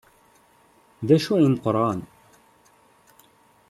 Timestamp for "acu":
1.15-1.33